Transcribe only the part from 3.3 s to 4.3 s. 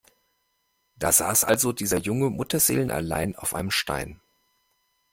auf einem Stein.